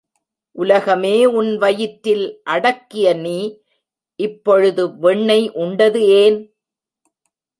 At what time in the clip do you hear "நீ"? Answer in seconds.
3.15-3.37